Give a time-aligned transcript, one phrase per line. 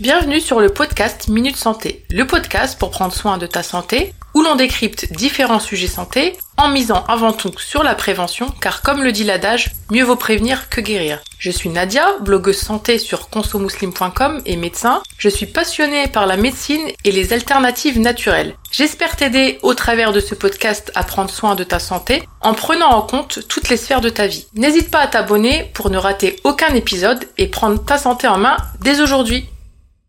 [0.00, 4.42] Bienvenue sur le podcast Minute Santé, le podcast pour prendre soin de ta santé, où
[4.42, 9.10] l'on décrypte différents sujets santé en misant avant tout sur la prévention, car comme le
[9.10, 11.18] dit l'adage, mieux vaut prévenir que guérir.
[11.40, 15.02] Je suis Nadia, blogueuse santé sur consomuslim.com et médecin.
[15.18, 18.54] Je suis passionnée par la médecine et les alternatives naturelles.
[18.70, 22.90] J'espère t'aider au travers de ce podcast à prendre soin de ta santé en prenant
[22.90, 24.46] en compte toutes les sphères de ta vie.
[24.54, 28.58] N'hésite pas à t'abonner pour ne rater aucun épisode et prendre ta santé en main
[28.80, 29.48] dès aujourd'hui.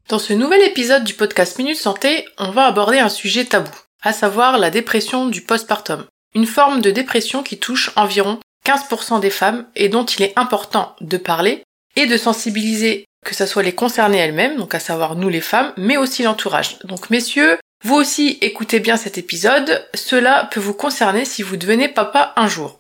[0.10, 3.70] Dans ce nouvel épisode du podcast Minute Santé, on va aborder un sujet tabou,
[4.02, 6.04] à savoir la dépression du postpartum.
[6.34, 10.96] Une forme de dépression qui touche environ 15% des femmes et dont il est important
[11.00, 11.62] de parler
[11.96, 15.74] et de sensibiliser que ce soit les concernées elles-mêmes, donc à savoir nous les femmes,
[15.78, 16.80] mais aussi l'entourage.
[16.86, 21.88] Donc messieurs, vous aussi écoutez bien cet épisode, cela peut vous concerner si vous devenez
[21.88, 22.80] papa un jour.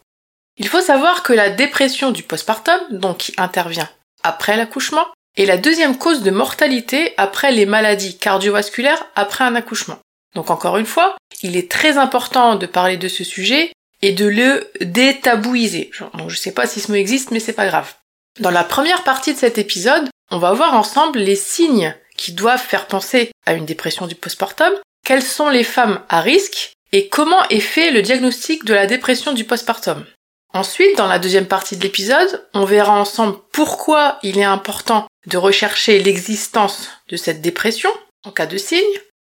[0.57, 3.89] Il faut savoir que la dépression du postpartum, donc qui intervient
[4.23, 5.05] après l'accouchement,
[5.39, 9.97] et la deuxième cause de mortalité après les maladies cardiovasculaires après un accouchement.
[10.35, 14.27] Donc encore une fois, il est très important de parler de ce sujet et de
[14.27, 15.91] le détabouiser.
[16.13, 17.95] Donc je sais pas si ce mot existe, mais c'est pas grave.
[18.41, 22.61] Dans la première partie de cet épisode, on va voir ensemble les signes qui doivent
[22.61, 24.73] faire penser à une dépression du postpartum,
[25.05, 29.31] quelles sont les femmes à risque et comment est fait le diagnostic de la dépression
[29.31, 30.05] du postpartum.
[30.53, 35.37] Ensuite, dans la deuxième partie de l'épisode, on verra ensemble pourquoi il est important de
[35.37, 37.91] rechercher l'existence de cette dépression
[38.25, 38.79] en cas de signe,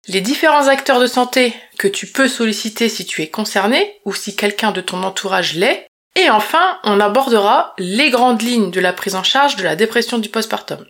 [0.08, 4.36] les différents acteurs de santé que tu peux solliciter si tu es concerné ou si
[4.36, 5.86] quelqu'un de ton entourage l'est,
[6.16, 10.18] et enfin, on abordera les grandes lignes de la prise en charge de la dépression
[10.18, 10.84] du postpartum.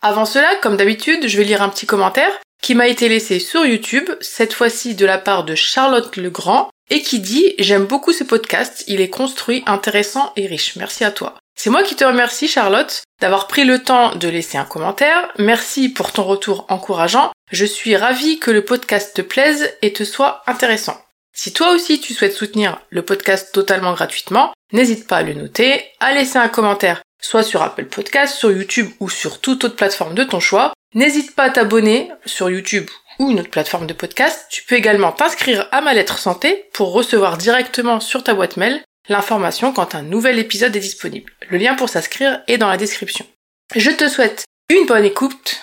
[0.00, 2.30] Avant cela, comme d'habitude, je vais lire un petit commentaire
[2.62, 7.02] qui m'a été laissé sur YouTube, cette fois-ci de la part de Charlotte Legrand, et
[7.02, 10.76] qui dit J'aime beaucoup ce podcast, il est construit, intéressant et riche.
[10.76, 11.34] Merci à toi.
[11.58, 15.32] C'est moi qui te remercie Charlotte d'avoir pris le temps de laisser un commentaire.
[15.38, 17.32] Merci pour ton retour encourageant.
[17.50, 21.00] Je suis ravie que le podcast te plaise et te soit intéressant.
[21.34, 25.84] Si toi aussi tu souhaites soutenir le podcast totalement gratuitement, n'hésite pas à le noter,
[25.98, 30.14] à laisser un commentaire soit sur Apple Podcast, sur YouTube ou sur toute autre plateforme
[30.14, 30.72] de ton choix.
[30.94, 32.88] N'hésite pas à t'abonner sur YouTube
[33.18, 34.46] ou une autre plateforme de podcast.
[34.50, 38.82] Tu peux également t'inscrire à ma lettre santé pour recevoir directement sur ta boîte mail
[39.08, 41.32] l'information quand un nouvel épisode est disponible.
[41.48, 43.26] Le lien pour s'inscrire est dans la description.
[43.74, 45.62] Je te souhaite une bonne écoute.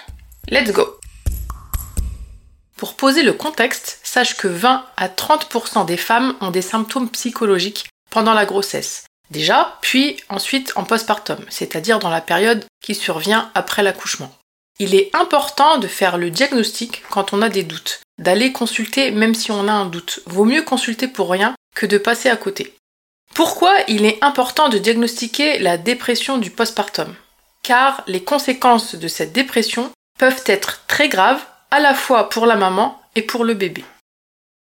[0.50, 1.00] Let's go
[2.78, 7.90] Pour poser le contexte, sache que 20 à 30% des femmes ont des symptômes psychologiques
[8.10, 9.06] pendant la grossesse.
[9.32, 14.32] Déjà, puis ensuite en postpartum, c'est-à-dire dans la période qui survient après l'accouchement.
[14.80, 19.36] Il est important de faire le diagnostic quand on a des doutes, d'aller consulter même
[19.36, 20.20] si on a un doute.
[20.26, 22.74] Vaut mieux consulter pour rien que de passer à côté.
[23.34, 27.16] Pourquoi il est important de diagnostiquer la dépression du postpartum?
[27.64, 29.90] Car les conséquences de cette dépression
[30.20, 33.84] peuvent être très graves à la fois pour la maman et pour le bébé.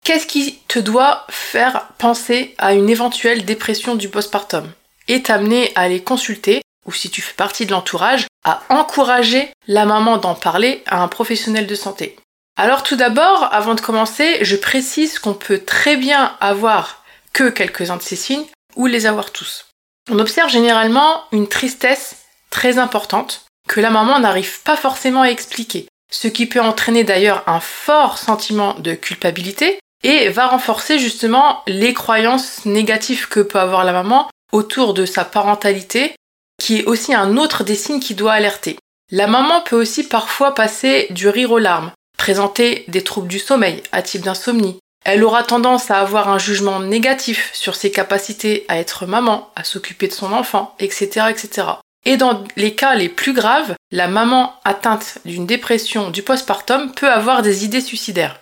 [0.04, 4.72] Qu'est-ce qui te doit faire penser à une éventuelle dépression du postpartum?
[5.06, 9.84] Et t'amener à aller consulter, ou si tu fais partie de l'entourage, à encourager la
[9.84, 12.16] maman d'en parler à un professionnel de santé.
[12.56, 17.98] Alors tout d'abord, avant de commencer, je précise qu'on peut très bien avoir que quelques-uns
[17.98, 18.46] de ces signes
[18.84, 19.64] les avoir tous.
[20.10, 22.16] On observe généralement une tristesse
[22.50, 27.42] très importante que la maman n'arrive pas forcément à expliquer, ce qui peut entraîner d'ailleurs
[27.46, 33.84] un fort sentiment de culpabilité et va renforcer justement les croyances négatives que peut avoir
[33.84, 36.14] la maman autour de sa parentalité,
[36.60, 38.76] qui est aussi un autre des signes qui doit alerter.
[39.10, 43.82] La maman peut aussi parfois passer du rire aux larmes, présenter des troubles du sommeil
[43.92, 48.76] à type d'insomnie, elle aura tendance à avoir un jugement négatif sur ses capacités à
[48.78, 51.68] être maman, à s'occuper de son enfant, etc., etc.
[52.04, 57.08] Et dans les cas les plus graves, la maman atteinte d'une dépression du postpartum peut
[57.08, 58.40] avoir des idées suicidaires.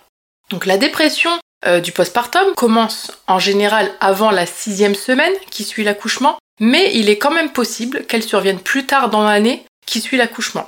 [0.49, 1.29] Donc la dépression
[1.67, 7.09] euh, du postpartum commence en général avant la sixième semaine qui suit l'accouchement, mais il
[7.09, 10.67] est quand même possible qu'elle survienne plus tard dans l'année qui suit l'accouchement.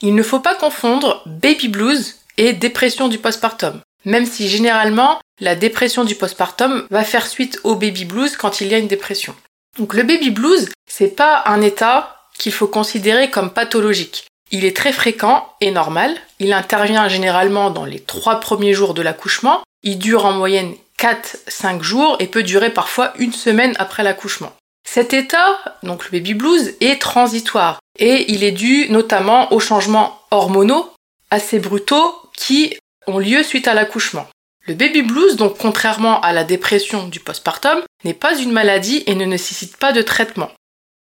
[0.00, 5.54] Il ne faut pas confondre baby blues et dépression du postpartum même si généralement la
[5.54, 9.34] dépression du postpartum va faire suite au baby blues quand il y a une dépression.
[9.78, 14.26] Donc le baby blues, c'est pas un état qu'il faut considérer comme pathologique.
[14.50, 16.14] Il est très fréquent et normal.
[16.38, 19.62] Il intervient généralement dans les trois premiers jours de l'accouchement.
[19.82, 24.52] Il dure en moyenne 4-5 jours et peut durer parfois une semaine après l'accouchement.
[24.86, 30.20] Cet état, donc le baby blues, est transitoire et il est dû notamment aux changements
[30.30, 30.92] hormonaux
[31.30, 34.26] assez brutaux qui ont lieu suite à l'accouchement.
[34.66, 39.14] Le baby blues, donc contrairement à la dépression du postpartum, n'est pas une maladie et
[39.14, 40.50] ne nécessite pas de traitement.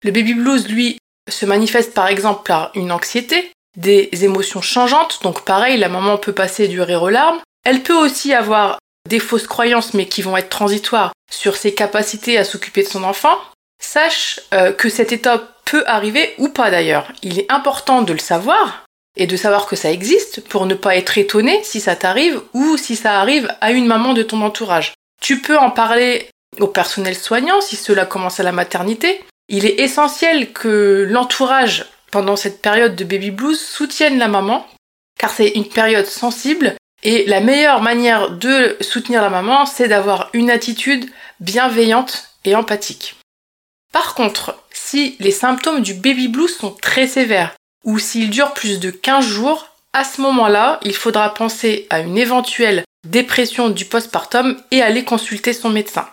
[0.02, 0.98] Le baby blues, lui,
[1.30, 6.32] se manifeste par exemple par une anxiété, des émotions changeantes, donc pareil, la maman peut
[6.32, 7.40] passer du rire aux larmes.
[7.64, 12.38] Elle peut aussi avoir des fausses croyances, mais qui vont être transitoires, sur ses capacités
[12.38, 13.36] à s'occuper de son enfant.
[13.80, 17.12] Sache euh, que cette étape peut arriver ou pas d'ailleurs.
[17.22, 18.83] Il est important de le savoir
[19.16, 22.76] et de savoir que ça existe pour ne pas être étonné si ça t'arrive ou
[22.76, 24.92] si ça arrive à une maman de ton entourage.
[25.20, 26.28] Tu peux en parler
[26.60, 29.22] au personnel soignant si cela commence à la maternité.
[29.48, 34.66] Il est essentiel que l'entourage pendant cette période de baby blues soutiennent la maman,
[35.18, 40.30] car c'est une période sensible et la meilleure manière de soutenir la maman, c'est d'avoir
[40.32, 43.16] une attitude bienveillante et empathique.
[43.92, 47.54] Par contre, si les symptômes du baby blues sont très sévères
[47.84, 52.18] ou s'ils durent plus de 15 jours, à ce moment-là, il faudra penser à une
[52.18, 56.08] éventuelle dépression du postpartum et aller consulter son médecin.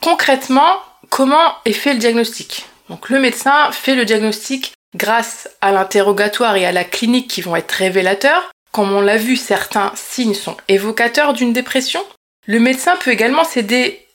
[0.00, 0.78] Concrètement,
[1.10, 2.66] comment est fait le diagnostic?
[2.88, 7.56] Donc le médecin fait le diagnostic grâce à l'interrogatoire et à la clinique qui vont
[7.56, 8.50] être révélateurs.
[8.72, 12.04] Comme on l'a vu, certains signes sont évocateurs d'une dépression.
[12.46, 14.06] Le médecin peut également s'aider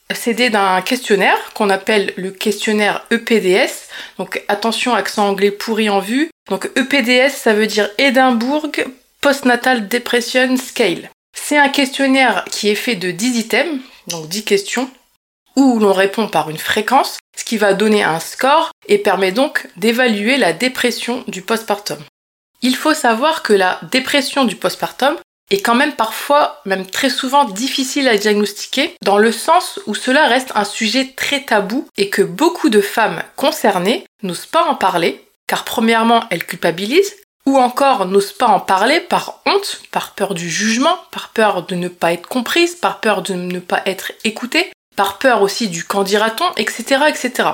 [0.50, 3.88] d'un questionnaire qu'on appelle le questionnaire EPDS.
[4.18, 6.30] Donc attention, accent anglais pourri en vue.
[6.48, 8.86] Donc EPDS, ça veut dire Edinburgh
[9.20, 11.10] Postnatal Depression Scale.
[11.36, 14.90] C'est un questionnaire qui est fait de 10 items, donc 10 questions,
[15.56, 19.68] où l'on répond par une fréquence, ce qui va donner un score et permet donc
[19.76, 21.98] d'évaluer la dépression du postpartum.
[22.62, 25.16] Il faut savoir que la dépression du postpartum
[25.50, 30.26] est quand même parfois, même très souvent, difficile à diagnostiquer, dans le sens où cela
[30.26, 35.24] reste un sujet très tabou et que beaucoup de femmes concernées n'osent pas en parler,
[35.46, 37.16] car premièrement, elles culpabilisent,
[37.46, 41.74] ou encore n'osent pas en parler par honte, par peur du jugement, par peur de
[41.74, 45.84] ne pas être comprise, par peur de ne pas être écoutée, par peur aussi du
[45.84, 47.48] qu'en dira-t-on, etc., etc.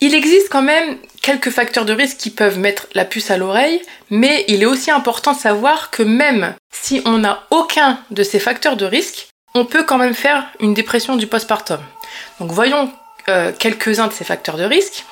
[0.00, 3.80] Il existe quand même quelques facteurs de risque qui peuvent mettre la puce à l'oreille,
[4.10, 8.38] mais il est aussi important de savoir que même si on n'a aucun de ces
[8.38, 11.80] facteurs de risque, on peut quand même faire une dépression du postpartum.
[12.40, 12.92] Donc voyons
[13.28, 15.04] euh, quelques-uns de ces facteurs de risque.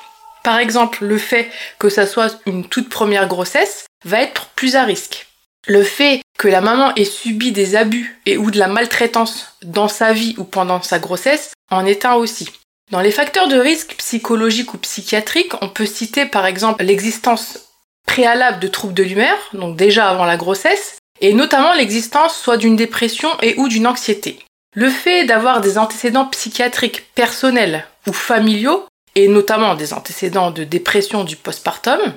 [0.43, 1.49] Par exemple, le fait
[1.79, 5.25] que ça soit une toute première grossesse va être plus à risque.
[5.67, 9.87] Le fait que la maman ait subi des abus et ou de la maltraitance dans
[9.87, 12.51] sa vie ou pendant sa grossesse en est un aussi.
[12.91, 17.69] Dans les facteurs de risque psychologiques ou psychiatriques, on peut citer par exemple l'existence
[18.05, 22.75] préalable de troubles de l'humeur, donc déjà avant la grossesse, et notamment l'existence soit d'une
[22.75, 24.39] dépression et ou d'une anxiété.
[24.75, 28.85] Le fait d'avoir des antécédents psychiatriques personnels ou familiaux,
[29.15, 32.13] et notamment des antécédents de dépression du postpartum,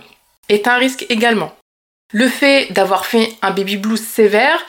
[0.48, 1.52] est un risque également.
[2.12, 4.66] Le fait d'avoir fait un baby blues sévère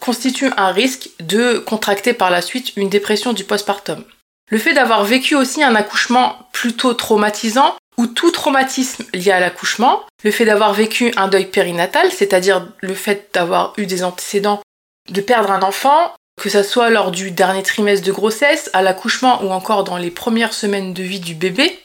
[0.00, 4.04] constitue un risque de contracter par la suite une dépression du postpartum.
[4.50, 10.04] Le fait d'avoir vécu aussi un accouchement plutôt traumatisant ou tout traumatisme lié à l'accouchement,
[10.22, 14.60] le fait d'avoir vécu un deuil périnatal, c'est-à-dire le fait d'avoir eu des antécédents
[15.08, 19.42] de perdre un enfant, que ce soit lors du dernier trimestre de grossesse, à l'accouchement
[19.42, 21.80] ou encore dans les premières semaines de vie du bébé,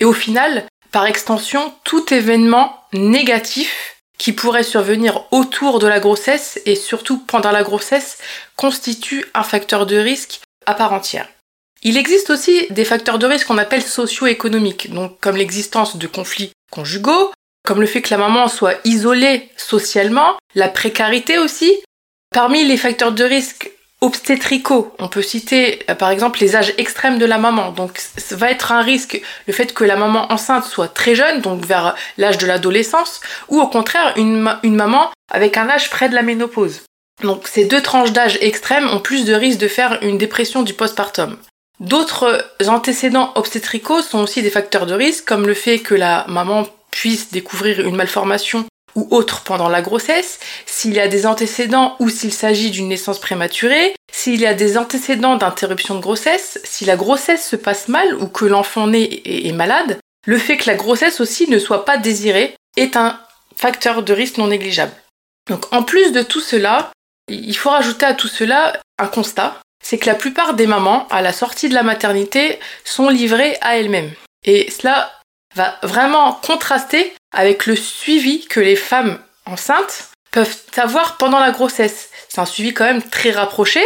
[0.00, 6.60] et au final, par extension, tout événement négatif qui pourrait survenir autour de la grossesse
[6.66, 8.18] et surtout pendant la grossesse
[8.56, 11.28] constitue un facteur de risque à part entière.
[11.82, 16.50] Il existe aussi des facteurs de risque qu'on appelle socio-économiques, donc comme l'existence de conflits
[16.70, 17.32] conjugaux,
[17.64, 21.72] comme le fait que la maman soit isolée socialement, la précarité aussi.
[22.34, 27.18] Parmi les facteurs de risque obstétricaux, on peut citer euh, par exemple les âges extrêmes
[27.18, 27.72] de la maman.
[27.72, 31.40] Donc ça va être un risque le fait que la maman enceinte soit très jeune,
[31.40, 36.08] donc vers l'âge de l'adolescence, ou au contraire une, une maman avec un âge près
[36.08, 36.82] de la ménopause.
[37.22, 40.74] Donc ces deux tranches d'âge extrêmes ont plus de risques de faire une dépression du
[40.74, 41.36] postpartum.
[41.80, 46.66] D'autres antécédents obstétricaux sont aussi des facteurs de risque, comme le fait que la maman
[46.90, 52.08] puisse découvrir une malformation ou autre pendant la grossesse, s'il y a des antécédents ou
[52.08, 56.96] s'il s'agit d'une naissance prématurée, s'il y a des antécédents d'interruption de grossesse, si la
[56.96, 61.20] grossesse se passe mal ou que l'enfant né est malade, le fait que la grossesse
[61.20, 63.20] aussi ne soit pas désirée est un
[63.56, 64.92] facteur de risque non négligeable.
[65.48, 66.90] Donc en plus de tout cela,
[67.28, 71.22] il faut rajouter à tout cela un constat, c'est que la plupart des mamans, à
[71.22, 74.12] la sortie de la maternité, sont livrées à elles-mêmes.
[74.44, 75.10] Et cela
[75.54, 82.10] va vraiment contraster avec le suivi que les femmes enceintes peuvent avoir pendant la grossesse.
[82.28, 83.80] C'est un suivi quand même très rapproché,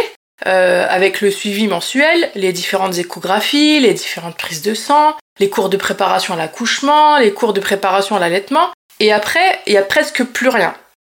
[0.45, 5.69] euh, avec le suivi mensuel, les différentes échographies, les différentes prises de sang, les cours
[5.69, 8.69] de préparation à l'accouchement, les cours de préparation à l'allaitement.
[8.99, 10.75] Et après, il n'y a presque plus rien.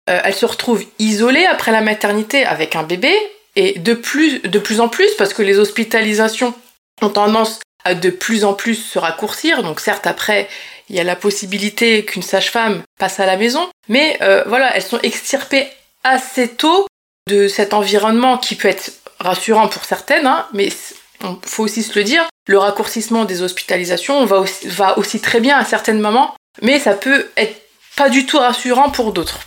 [0.09, 3.15] Euh, elle se retrouve isolée après la maternité avec un bébé,
[3.57, 6.55] et de plus, de plus en plus, parce que les hospitalisations
[7.03, 10.49] ont tendance à de plus en plus se raccourcir, donc certes après,
[10.89, 14.83] il y a la possibilité qu'une sage-femme passe à la maison, mais euh, voilà, elles
[14.83, 15.69] sont extirpées
[16.05, 16.87] assez tôt
[17.29, 21.99] de cet environnement qui peut être rassurant pour certaines, hein, mais il faut aussi se
[21.99, 26.35] le dire, le raccourcissement des hospitalisations va aussi, va aussi très bien à certaines moments,
[26.63, 27.63] mais ça peut être
[27.97, 29.41] pas du tout rassurant pour d'autres.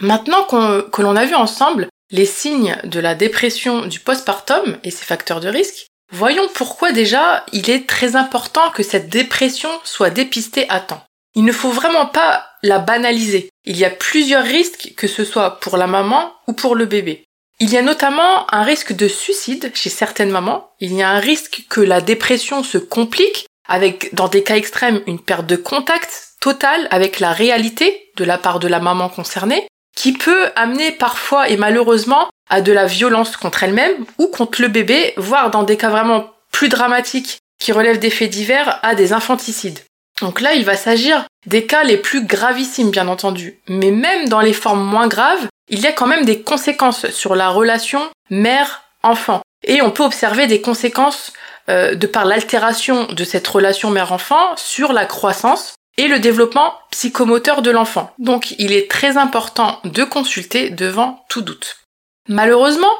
[0.00, 5.04] Maintenant que l'on a vu ensemble les signes de la dépression du postpartum et ses
[5.04, 10.66] facteurs de risque, voyons pourquoi déjà il est très important que cette dépression soit dépistée
[10.70, 11.02] à temps.
[11.34, 13.50] Il ne faut vraiment pas la banaliser.
[13.64, 17.24] Il y a plusieurs risques, que ce soit pour la maman ou pour le bébé.
[17.60, 20.70] Il y a notamment un risque de suicide chez certaines mamans.
[20.80, 25.02] Il y a un risque que la dépression se complique avec, dans des cas extrêmes,
[25.06, 29.68] une perte de contact totale avec la réalité de la part de la maman concernée
[30.00, 34.68] qui peut amener parfois et malheureusement à de la violence contre elle-même ou contre le
[34.68, 39.12] bébé, voire dans des cas vraiment plus dramatiques qui relèvent des faits divers, à des
[39.12, 39.80] infanticides.
[40.22, 43.60] Donc là, il va s'agir des cas les plus gravissimes, bien entendu.
[43.68, 47.36] Mais même dans les formes moins graves, il y a quand même des conséquences sur
[47.36, 49.42] la relation mère-enfant.
[49.66, 51.34] Et on peut observer des conséquences
[51.68, 57.60] euh, de par l'altération de cette relation mère-enfant sur la croissance, et le développement psychomoteur
[57.60, 58.14] de l'enfant.
[58.18, 61.76] Donc il est très important de consulter devant tout doute.
[62.26, 62.94] Malheureusement,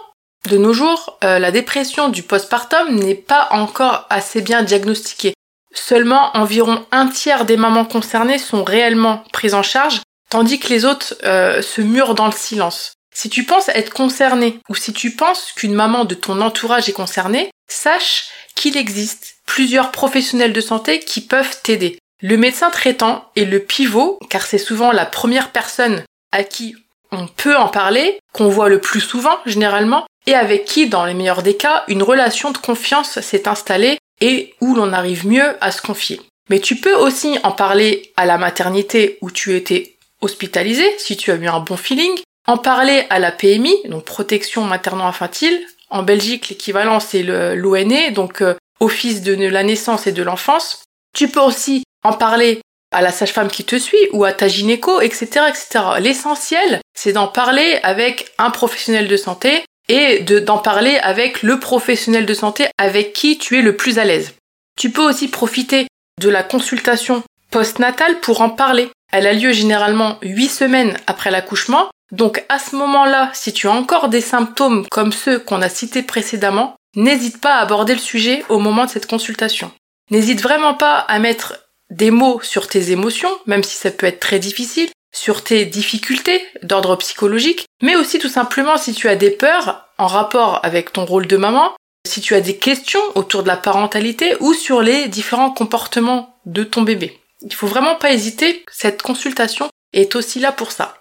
[0.50, 5.33] de nos jours, euh, la dépression du postpartum n'est pas encore assez bien diagnostiquée.
[5.73, 10.85] Seulement environ un tiers des mamans concernées sont réellement prises en charge, tandis que les
[10.85, 12.92] autres euh, se murent dans le silence.
[13.14, 16.92] Si tu penses être concerné ou si tu penses qu'une maman de ton entourage est
[16.92, 21.99] concernée, sache qu'il existe plusieurs professionnels de santé qui peuvent t'aider.
[22.23, 26.77] Le médecin traitant est le pivot, car c'est souvent la première personne à qui
[27.12, 31.15] on peut en parler, qu'on voit le plus souvent généralement, et avec qui, dans les
[31.15, 35.73] meilleurs des cas, une relation de confiance s'est installée et où l'on arrive mieux à
[35.73, 36.21] se confier.
[36.50, 41.31] Mais tu peux aussi en parler à la maternité où tu étais hospitalisé, si tu
[41.31, 42.12] as eu un bon feeling,
[42.47, 45.59] en parler à la PMI, donc protection materno-infantile.
[45.89, 50.85] En Belgique, l'équivalent c'est l'ONE, donc euh, Office de la naissance et de l'enfance.
[51.15, 52.61] Tu peux aussi en parler
[52.92, 55.85] à la sage-femme qui te suit ou à ta gynéco, etc., etc.
[56.00, 62.26] L'essentiel, c'est d'en parler avec un professionnel de santé et d'en parler avec le professionnel
[62.26, 64.35] de santé avec qui tu es le plus à l'aise.
[64.76, 65.87] Tu peux aussi profiter
[66.21, 68.88] de la consultation postnatale pour en parler.
[69.12, 71.90] Elle a lieu généralement 8 semaines après l'accouchement.
[72.12, 76.02] Donc à ce moment-là, si tu as encore des symptômes comme ceux qu'on a cités
[76.02, 79.71] précédemment, n'hésite pas à aborder le sujet au moment de cette consultation.
[80.11, 84.20] N'hésite vraiment pas à mettre des mots sur tes émotions, même si ça peut être
[84.20, 89.30] très difficile, sur tes difficultés d'ordre psychologique, mais aussi tout simplement si tu as des
[89.30, 91.73] peurs en rapport avec ton rôle de maman,
[92.06, 96.64] si tu as des questions autour de la parentalité ou sur les différents comportements de
[96.64, 97.20] ton bébé.
[97.42, 100.97] Il faut vraiment pas hésiter, cette consultation est aussi là pour ça.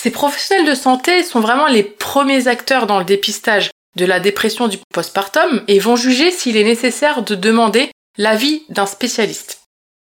[0.00, 4.68] Ces professionnels de santé sont vraiment les premiers acteurs dans le dépistage de la dépression
[4.68, 9.59] du postpartum et vont juger s'il est nécessaire de demander l'avis d'un spécialiste.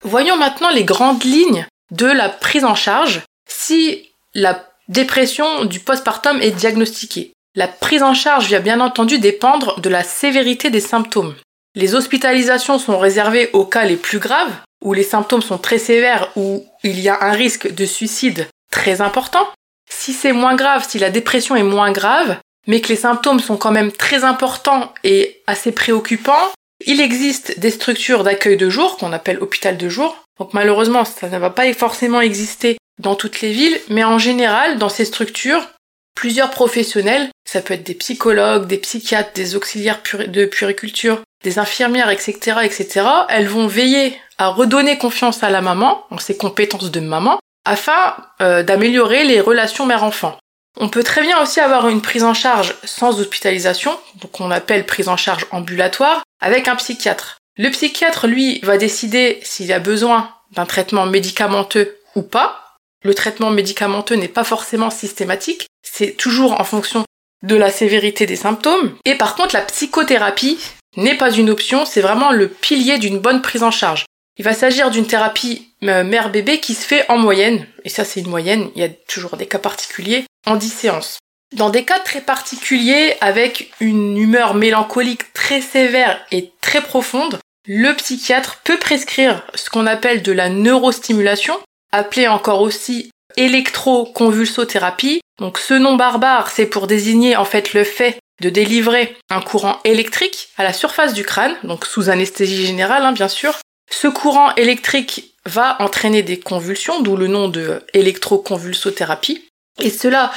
[0.04, 6.42] Voyons maintenant les grandes lignes de la prise en charge si la dépression du postpartum
[6.42, 7.34] est diagnostiquée.
[7.56, 11.36] La prise en charge va bien entendu dépendre de la sévérité des symptômes.
[11.74, 14.52] Les hospitalisations sont réservées aux cas les plus graves,
[14.84, 19.02] où les symptômes sont très sévères, où il y a un risque de suicide très
[19.02, 19.48] important.
[19.90, 22.38] Si c'est moins grave, si la dépression est moins grave,
[22.68, 26.52] mais que les symptômes sont quand même très importants et assez préoccupants,
[26.86, 30.24] il existe des structures d'accueil de jour qu'on appelle hôpital de jour.
[30.40, 34.78] Donc malheureusement, ça ne va pas forcément exister dans toutes les villes, mais en général,
[34.78, 35.68] dans ces structures,
[36.16, 42.10] plusieurs professionnels, ça peut être des psychologues, des psychiatres, des auxiliaires de puriculture, des infirmières,
[42.10, 47.00] etc., etc., elles vont veiller à redonner confiance à la maman, en ses compétences de
[47.00, 50.38] maman, afin euh, d'améliorer les relations mère-enfant.
[50.78, 54.86] On peut très bien aussi avoir une prise en charge sans hospitalisation, donc on appelle
[54.86, 57.38] prise en charge ambulatoire, avec un psychiatre.
[57.58, 62.78] Le psychiatre, lui, va décider s'il a besoin d'un traitement médicamenteux ou pas.
[63.04, 67.06] Le traitement médicamenteux n'est pas forcément systématique, c'est toujours en fonction
[67.44, 68.96] de la sévérité des symptômes.
[69.06, 70.60] Et par contre, la psychothérapie
[70.98, 74.06] n'est pas une option, c'est vraiment le pilier d'une bonne prise en charge.
[74.38, 78.20] Il va s'agir d'une thérapie euh, mère-bébé qui se fait en moyenne, et ça c'est
[78.20, 81.20] une moyenne, il y a toujours des cas particuliers, en 10 séances.
[81.56, 87.94] Dans des cas très particuliers, avec une humeur mélancolique très sévère et très profonde, le
[87.94, 91.58] psychiatre peut prescrire ce qu'on appelle de la neurostimulation,
[91.92, 95.22] appelée encore aussi électroconvulsothérapie.
[95.40, 99.80] Donc ce nom barbare, c'est pour désigner en fait le fait de délivrer un courant
[99.86, 103.58] électrique à la surface du crâne, donc sous anesthésie générale hein, bien sûr,
[103.96, 109.48] Ce courant électrique va entraîner des convulsions, d'où le nom de électroconvulsothérapie.
[109.80, 110.34] Et cela,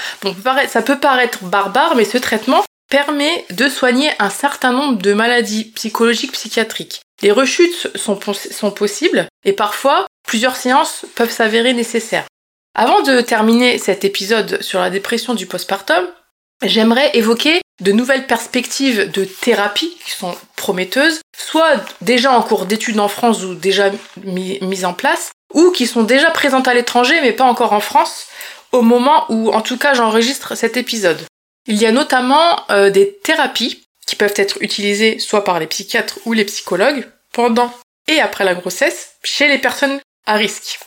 [0.69, 5.65] ça peut paraître barbare, mais ce traitement permet de soigner un certain nombre de maladies
[5.75, 7.01] psychologiques psychiatriques.
[7.21, 12.27] Les rechutes sont possibles et parfois plusieurs séances peuvent s'avérer nécessaires.
[12.77, 16.07] Avant de terminer cet épisode sur la dépression du postpartum,
[16.63, 22.99] j'aimerais évoquer de nouvelles perspectives de thérapie qui sont prometteuses, soit déjà en cours d'études
[22.99, 23.91] en France ou déjà
[24.25, 28.27] mises en place, ou qui sont déjà présentes à l'étranger mais pas encore en France,
[28.73, 31.21] au moment où en tout cas j'enregistre cet épisode.
[31.67, 36.19] Il y a notamment euh, des thérapies qui peuvent être utilisées soit par les psychiatres
[36.25, 37.73] ou les psychologues pendant
[38.09, 40.81] et après la grossesse chez les personnes à risque.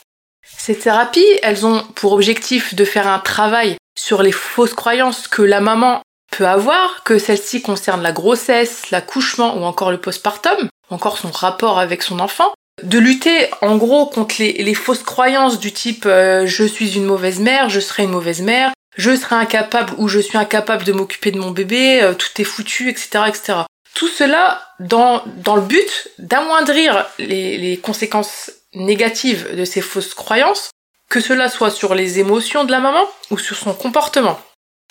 [0.58, 5.42] Ces thérapies, elles ont pour objectif de faire un travail sur les fausses croyances que
[5.42, 6.02] la maman
[6.36, 11.30] peut avoir, que celle-ci concerne la grossesse, l'accouchement ou encore le postpartum, ou encore son
[11.30, 16.46] rapport avec son enfant, de lutter en gros contre les, fausses croyances du type euh,
[16.46, 20.18] je suis une mauvaise mère, je serai une mauvaise mère, je serai incapable ou je
[20.18, 23.58] suis incapable de m'occuper de mon bébé, euh, tout est foutu, etc., etc.
[23.94, 30.70] Tout cela dans, dans le but d'amoindrir les, les conséquences négatives de ces fausses croyances,
[31.12, 34.40] que cela soit sur les émotions de la maman ou sur son comportement.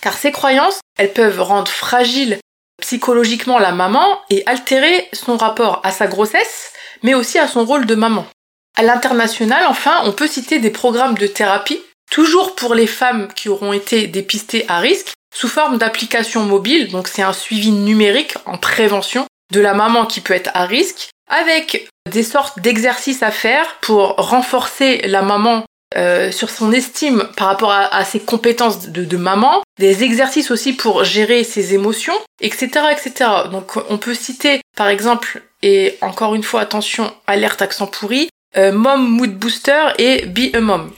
[0.00, 2.38] Car ces croyances, elles peuvent rendre fragile
[2.80, 7.86] psychologiquement la maman et altérer son rapport à sa grossesse, mais aussi à son rôle
[7.86, 8.24] de maman.
[8.78, 13.48] À l'international, enfin, on peut citer des programmes de thérapie, toujours pour les femmes qui
[13.48, 18.58] auront été dépistées à risque, sous forme d'applications mobiles, donc c'est un suivi numérique en
[18.58, 23.76] prévention de la maman qui peut être à risque, avec des sortes d'exercices à faire
[23.80, 25.64] pour renforcer la maman
[25.96, 31.04] euh, sur son estime par rapport à, ses compétences de, maman, des exercices aussi pour
[31.04, 33.30] gérer ses émotions, etc., etc.
[33.50, 38.72] Donc on peut citer par exemple, et encore une fois attention, alerte accent pourri, euh,
[38.72, 40.92] Mom Mood Booster et Be a Mom.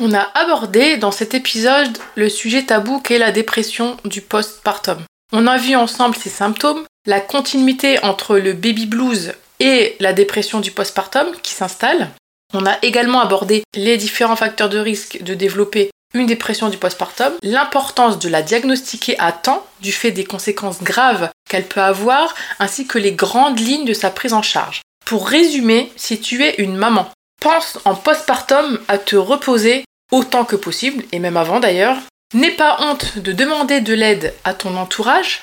[0.00, 4.98] On a abordé dans cet épisode le sujet tabou qu'est la dépression du postpartum.
[5.32, 10.60] On a vu ensemble ses symptômes, la continuité entre le baby blues et la dépression
[10.60, 12.10] du postpartum qui s'installe,
[12.54, 17.34] on a également abordé les différents facteurs de risque de développer une dépression du postpartum,
[17.42, 22.86] l'importance de la diagnostiquer à temps du fait des conséquences graves qu'elle peut avoir, ainsi
[22.86, 24.80] que les grandes lignes de sa prise en charge.
[25.04, 30.56] Pour résumer, si tu es une maman, pense en postpartum à te reposer autant que
[30.56, 31.98] possible, et même avant d'ailleurs.
[32.34, 35.42] N'aie pas honte de demander de l'aide à ton entourage,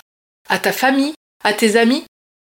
[0.50, 1.14] à ta famille,
[1.44, 2.04] à tes amis.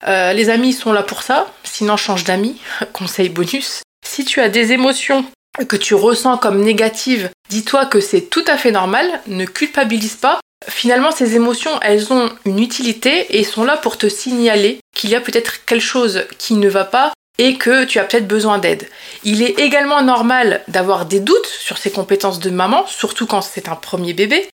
[0.08, 2.60] Euh, les amis sont là pour ça, sinon change d'amis,
[2.94, 3.82] conseil bonus.
[4.18, 5.26] Si tu as des émotions
[5.68, 10.40] que tu ressens comme négatives, dis-toi que c'est tout à fait normal, ne culpabilise pas.
[10.68, 15.16] Finalement, ces émotions, elles ont une utilité et sont là pour te signaler qu'il y
[15.16, 18.90] a peut-être quelque chose qui ne va pas et que tu as peut-être besoin d'aide.
[19.24, 23.70] Il est également normal d'avoir des doutes sur ses compétences de maman, surtout quand c'est
[23.70, 24.50] un premier bébé.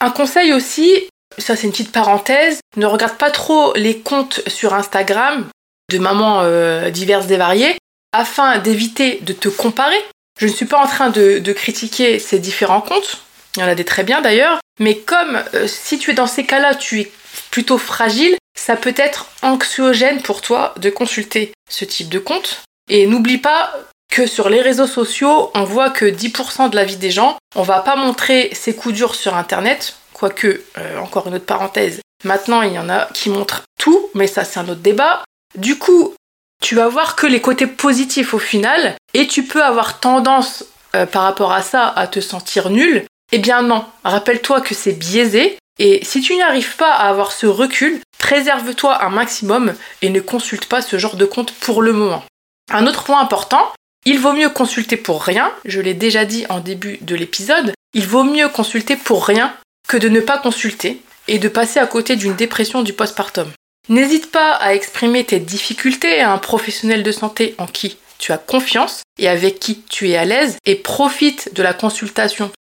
[0.00, 4.72] Un conseil aussi, ça c'est une petite parenthèse, ne regarde pas trop les comptes sur
[4.72, 5.48] Instagram
[5.90, 7.76] de mamans euh, diverses et variées
[8.12, 10.02] afin d'éviter de te comparer.
[10.38, 13.22] Je ne suis pas en train de, critiquer ces différents comptes,
[13.56, 16.26] il y en a des très bien d'ailleurs, mais comme euh, si tu es dans
[16.26, 17.12] ces cas-là, tu es
[17.50, 22.62] plutôt fragile, ça peut être anxiogène pour toi de consulter ce type de compte.
[22.88, 23.72] Et n'oublie pas
[24.10, 27.62] que sur les réseaux sociaux, on voit que 10% de la vie des gens, on
[27.62, 32.62] va pas montrer ses coups durs sur internet, quoique, euh, encore une autre parenthèse, maintenant
[32.62, 35.22] il y en a qui montrent tout, mais ça c'est un autre débat.
[35.56, 36.14] Du coup,
[36.60, 41.06] tu vas voir que les côtés positifs au final, et tu peux avoir tendance euh,
[41.06, 43.04] par rapport à ça à te sentir nul.
[43.32, 47.46] Eh bien non, rappelle-toi que c'est biaisé, et si tu n'arrives pas à avoir ce
[47.46, 52.24] recul, préserve-toi un maximum et ne consulte pas ce genre de compte pour le moment.
[52.70, 53.72] Un autre point important,
[54.04, 58.06] il vaut mieux consulter pour rien, je l'ai déjà dit en début de l'épisode, il
[58.06, 59.54] vaut mieux consulter pour rien
[59.88, 63.50] que de ne pas consulter et de passer à côté d'une dépression du postpartum.
[63.90, 68.38] N'hésite pas à exprimer tes difficultés à un professionnel de santé en qui tu as
[68.38, 72.52] confiance et avec qui tu es à l'aise et profite de la consultation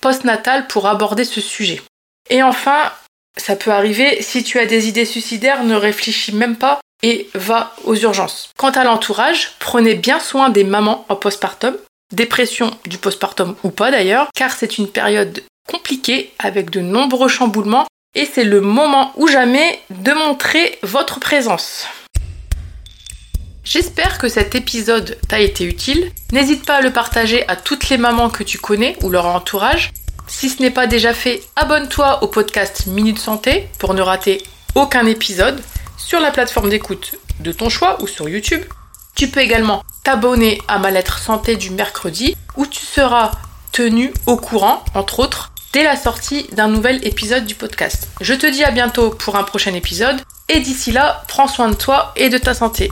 [0.00, 1.82] postnatale pour aborder ce sujet.
[2.30, 2.90] Et enfin,
[3.36, 7.74] ça peut arriver, si tu as des idées suicidaires, ne réfléchis même pas et va
[7.84, 8.50] aux urgences.
[8.56, 11.76] Quant à l'entourage, prenez bien soin des mamans en postpartum,
[12.14, 17.86] dépression du postpartum ou pas d'ailleurs, car c'est une période compliquée avec de nombreux chamboulements
[18.14, 21.86] et c'est le moment ou jamais de montrer votre présence.
[23.64, 26.10] J'espère que cet épisode t'a été utile.
[26.32, 29.92] N'hésite pas à le partager à toutes les mamans que tu connais ou leur entourage.
[30.26, 34.42] Si ce n'est pas déjà fait, abonne-toi au podcast Minute Santé pour ne rater
[34.74, 35.62] aucun épisode
[35.98, 38.62] sur la plateforme d'écoute de ton choix ou sur YouTube.
[39.14, 43.32] Tu peux également t'abonner à ma lettre santé du mercredi où tu seras
[43.72, 48.08] tenu au courant, entre autres, dès la sortie d'un nouvel épisode du podcast.
[48.20, 51.74] Je te dis à bientôt pour un prochain épisode et d'ici là, prends soin de
[51.74, 52.90] toi et de ta santé.